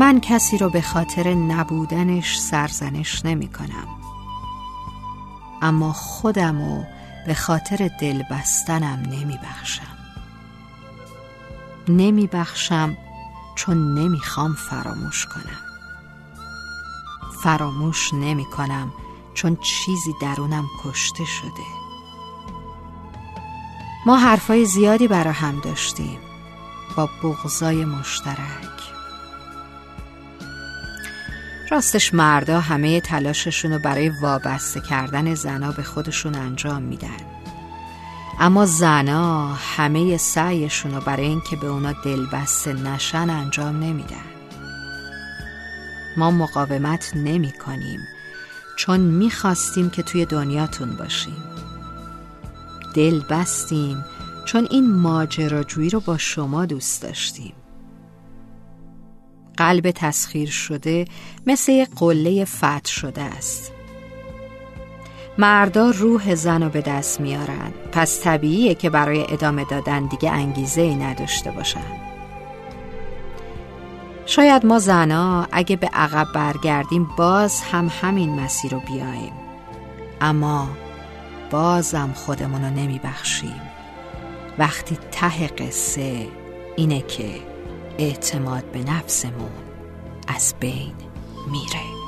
من 0.00 0.20
کسی 0.20 0.58
رو 0.58 0.70
به 0.70 0.80
خاطر 0.80 1.34
نبودنش 1.34 2.38
سرزنش 2.38 3.24
نمی 3.24 3.48
کنم. 3.48 3.88
اما 5.62 5.92
خودم 5.92 6.58
رو 6.58 6.84
به 7.26 7.34
خاطر 7.34 7.90
دل 8.00 8.22
بستنم 8.30 9.02
نمی 9.06 9.38
بخشم. 9.42 9.96
نمی 11.88 12.26
بخشم 12.26 12.96
چون 13.54 13.94
نمی‌خوام 13.94 14.54
فراموش 14.54 15.26
کنم. 15.26 15.60
فراموش 17.42 18.14
نمی 18.14 18.44
کنم 18.44 18.92
چون 19.34 19.56
چیزی 19.56 20.14
درونم 20.20 20.64
کشته 20.84 21.24
شده. 21.24 21.66
ما 24.06 24.16
حرفای 24.16 24.64
زیادی 24.64 25.08
برا 25.08 25.32
هم 25.32 25.60
داشتیم. 25.60 26.18
با 26.96 27.08
بغضای 27.22 27.84
مشترک. 27.84 28.99
راستش 31.70 32.14
مردا 32.14 32.60
همه 32.60 33.00
تلاششون 33.00 33.72
رو 33.72 33.78
برای 33.78 34.08
وابسته 34.08 34.80
کردن 34.80 35.34
زنا 35.34 35.72
به 35.72 35.82
خودشون 35.82 36.34
انجام 36.34 36.82
میدن. 36.82 37.40
اما 38.40 38.66
زنا 38.66 39.54
همه 39.54 40.16
سعیشون 40.16 40.94
رو 40.94 41.00
برای 41.00 41.26
اینکه 41.26 41.56
به 41.56 41.66
اونا 41.66 41.92
دلبسته 41.92 42.72
نشن 42.72 43.30
انجام 43.30 43.76
نمیدن. 43.76 44.30
ما 46.16 46.30
مقاومت 46.30 47.12
نمی 47.14 47.52
کنیم 47.52 48.00
چون 48.76 49.00
می‌خواستیم 49.00 49.90
که 49.90 50.02
توی 50.02 50.26
دنیاتون 50.26 50.96
باشیم. 50.96 51.44
دل 52.94 53.20
بستیم 53.30 54.04
چون 54.44 54.68
این 54.70 54.92
ماجراجویی 54.92 55.90
رو 55.90 56.00
با 56.00 56.18
شما 56.18 56.66
دوست 56.66 57.02
داشتیم. 57.02 57.52
قلب 59.60 59.90
تسخیر 59.90 60.48
شده 60.48 61.04
مثل 61.46 61.84
قله 61.96 62.44
فتح 62.44 62.86
شده 62.86 63.22
است. 63.22 63.72
مردا 65.38 65.90
روح 65.90 66.34
زن 66.34 66.62
رو 66.62 66.68
به 66.68 66.80
دست 66.80 67.20
میارن. 67.20 67.72
پس 67.92 68.20
طبیعیه 68.22 68.74
که 68.74 68.90
برای 68.90 69.32
ادامه 69.32 69.64
دادن 69.64 70.06
دیگه 70.06 70.30
انگیزه 70.30 70.80
ای 70.80 70.94
نداشته 70.94 71.50
باشن. 71.50 72.00
شاید 74.26 74.66
ما 74.66 74.78
زنا 74.78 75.46
اگه 75.52 75.76
به 75.76 75.86
عقب 75.92 76.26
برگردیم 76.34 77.10
باز 77.16 77.60
هم 77.60 77.90
همین 78.02 78.40
مسیر 78.40 78.72
رو 78.72 78.80
بیاییم. 78.80 79.32
اما 80.20 80.68
بازم 81.50 82.12
خودمون 82.14 82.64
رو 82.64 82.70
نمی 82.70 83.00
بخشیم 83.04 83.60
وقتی 84.58 84.98
ته 85.10 85.46
قصه 85.46 86.28
اینه 86.76 87.00
که 87.00 87.30
اعتماد 88.00 88.64
به 88.64 88.78
نفسمون 88.78 89.50
از 90.28 90.54
بین 90.60 90.94
میره. 91.50 91.99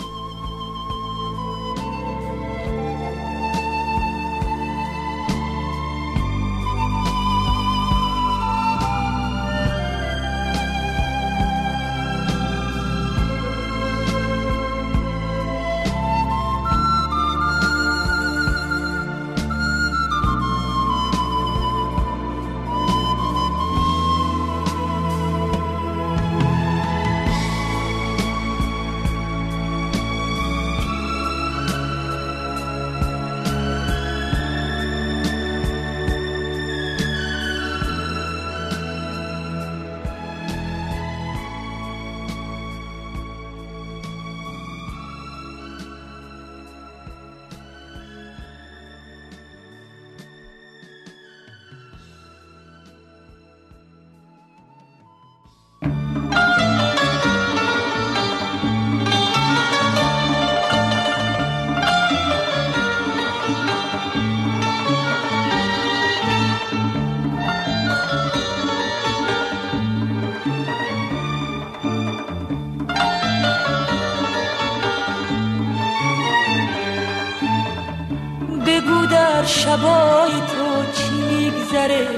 شبای 79.53 80.33
تو 80.33 80.93
چی 80.93 81.11
میگذره؟ 81.11 82.09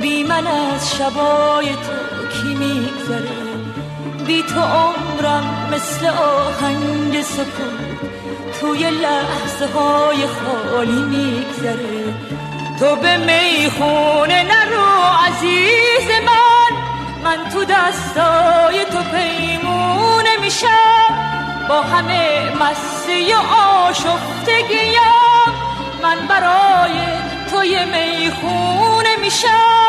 بی 0.00 0.24
من 0.24 0.46
از 0.46 0.96
شبای 0.96 1.66
تو 1.66 2.28
کی 2.32 2.54
میگذره؟ 2.54 3.46
بی 4.26 4.42
تو 4.42 4.60
عمرم 4.60 5.68
مثل 5.72 6.06
آهنگ 6.06 7.22
سکوت 7.22 8.10
توی 8.60 8.90
لحظه 8.90 9.66
های 9.74 10.26
خالی 10.26 11.02
میگذره. 11.02 12.14
تو 12.80 12.96
به 12.96 13.16
می‌خونه 13.16 14.42
نرو 14.42 14.86
عزیز 15.26 16.08
من 16.26 16.76
من 17.24 17.50
تو 17.50 17.64
دستای 17.64 18.84
تو 18.84 18.98
پیمونه 19.16 20.36
میشم. 20.40 21.66
با 21.68 21.82
همه 21.82 22.52
مستی 22.60 23.32
و 23.32 23.36
آشفتگیم 23.86 25.25
من 26.02 26.26
برای 26.28 26.92
توی 27.50 27.76
می‌خونه 27.84 29.16
میشم. 29.20 29.86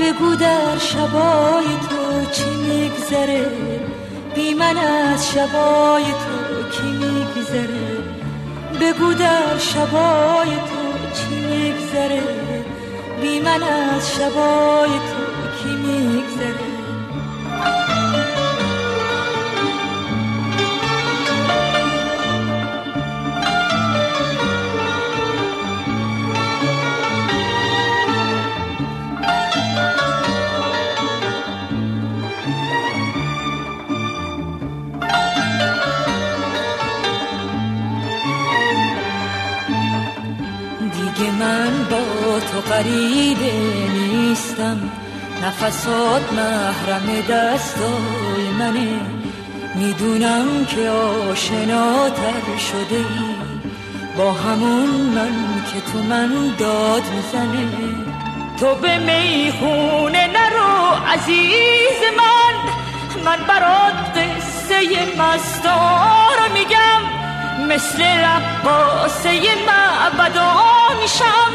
بگو 0.00 0.34
در 0.34 0.78
شبای 0.78 1.66
تو 1.90 2.30
چی 2.32 2.50
میگذره. 2.50 3.46
بی 4.34 4.54
من 4.54 4.76
از 4.76 5.30
شبای 5.32 6.04
تو 6.04 6.68
کی 6.70 6.88
میگذره. 6.88 7.98
بگو 8.80 9.14
در 9.14 9.58
شبای 9.58 10.50
تو 10.50 11.14
چی 11.14 11.34
میگذره. 11.34 12.22
بی 13.22 13.40
من 13.40 13.62
از 13.62 14.12
شبای 14.14 14.90
تو 14.90 15.62
کی 15.62 15.74
میگذره. 15.74 16.67
تو 42.58 42.74
قریبه 42.74 43.52
نیستم. 43.92 44.90
نفسات 45.42 46.32
محرم 46.32 47.20
دستای 47.28 48.48
منه. 48.58 49.00
می‌دونم 49.74 50.66
که 50.66 50.88
آشناتر 50.88 52.56
شده 52.70 52.96
ای. 52.96 53.34
با 54.16 54.32
همون 54.32 54.90
من 54.90 55.64
که 55.72 55.92
تو 55.92 55.98
من 55.98 56.54
داد 56.58 57.02
می‌زنه. 57.14 57.68
تو 58.60 58.74
به 58.74 58.98
می‌خونه 58.98 60.26
نرو 60.26 61.06
عزیز 61.14 62.00
من. 62.18 62.72
من 63.24 63.38
برات 63.48 63.94
قصه 64.16 64.78
مستار 65.18 66.48
میگم. 66.54 67.02
مثل 67.68 68.02
رقاسه 68.02 69.40
معبدا 69.66 70.54
میشم. 71.02 71.52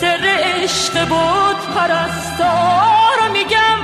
سر 0.00 0.20
عشق 0.24 1.08
بود 1.08 1.74
پرستار 1.74 3.28
میگم. 3.32 3.78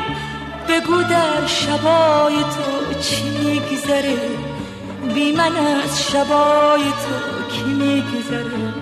بگو 0.68 1.02
در 1.02 1.46
شبای 1.46 2.34
تو 2.34 3.00
چی 3.00 3.22
میگذره؟ 3.22 4.16
بی 5.14 5.32
من 5.32 5.56
از 5.56 6.02
شبای 6.10 6.82
تو 6.82 7.48
کی 7.52 7.64
میگذره؟ 7.64 8.74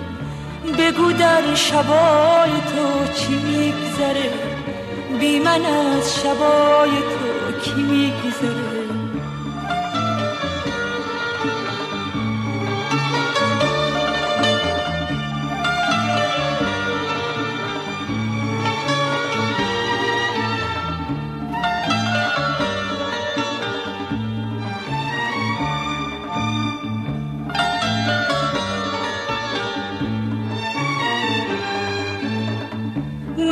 بگو 0.79 1.13
در 1.13 1.55
شبای 1.55 2.51
تو 2.51 3.13
چی 3.15 3.35
میگذره؟ 3.35 4.31
بی 5.21 5.39
من 5.39 5.65
از 5.65 6.15
شبای 6.15 6.91
تو 6.91 7.61
کی 7.61 7.83
میگذره؟ 7.83 8.84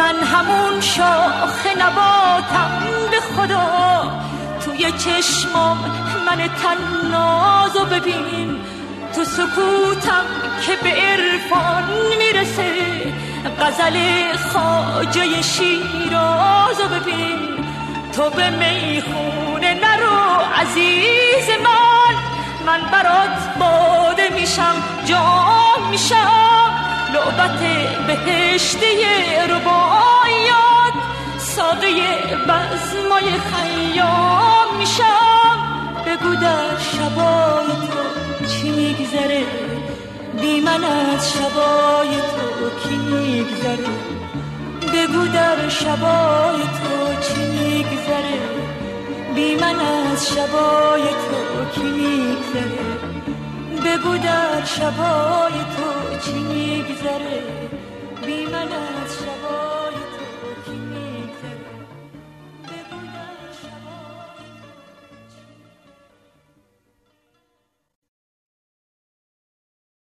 من 0.02 0.22
همون 0.22 0.81
شاخ 0.81 1.66
نباتم 1.78 2.82
به 3.10 3.20
خدا. 3.20 4.10
توی 4.64 4.93
چشمام 4.93 5.78
من 6.26 6.50
تنازو 6.62 7.84
ببین. 7.84 8.60
تو 9.14 9.25
سکوتم 9.25 10.25
که 10.66 10.76
به 10.82 10.90
عرفان 10.90 11.84
می‌رسه. 12.19 12.72
غزل 13.60 13.96
خاجه 14.52 15.43
شیرازو 15.43 16.88
ببین. 16.88 17.38
تو 18.16 18.31
به 18.31 18.50
می‌خونه 18.50 19.75
نرو 19.75 20.40
عزیز 20.60 21.49
من. 21.64 22.14
من 22.66 22.81
برات 22.93 23.58
باده 23.58 24.28
میشم 24.34 24.75
جام 25.04 25.90
میشم. 25.90 26.52
لعبت 27.14 27.58
بهشته 28.06 28.87
ربایات 29.50 29.91
ساقه 31.72 31.92
بزمای 32.48 33.30
خیام 33.30 34.76
میشم. 34.78 35.56
بگو 36.06 36.34
در 36.34 36.78
شبای 36.78 37.66
تو 37.66 38.46
چی 38.46 38.70
میگذره؟ 38.70 39.44
بی 40.40 40.60
من 40.60 40.84
از 40.84 41.32
شبای 41.32 42.08
تو 42.08 42.88
کی 42.88 42.96
میگذره؟ 42.96 43.92
بگو 44.92 45.26
در 45.26 45.69
شبای 45.69 46.62
تو 46.62 47.20
چی 47.20 47.40
میگذره؟ 47.40 48.38
بی 49.34 49.54
من 49.54 49.80
از 49.80 50.28
شبای 50.28 51.02
تو 51.02 51.64
کی 51.75 51.90
میگذره؟ 51.90 52.84
بگو 53.84 54.18
در 54.18 54.64
شبای 54.64 55.52
تو 55.52 56.18
چی 56.25 56.38
میگذره؟ 56.38 57.42
بی 58.26 58.46
من 58.46 58.68
از 58.72 59.14
شبای 59.18 59.71